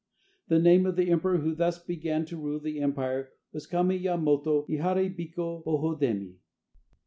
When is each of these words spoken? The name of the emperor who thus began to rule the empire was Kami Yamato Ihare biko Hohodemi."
The 0.47 0.57
name 0.57 0.87
of 0.87 0.95
the 0.95 1.11
emperor 1.11 1.37
who 1.37 1.53
thus 1.53 1.77
began 1.77 2.25
to 2.25 2.35
rule 2.35 2.59
the 2.59 2.79
empire 2.79 3.33
was 3.53 3.67
Kami 3.67 3.97
Yamato 3.97 4.65
Ihare 4.65 5.15
biko 5.15 5.63
Hohodemi." 5.63 6.37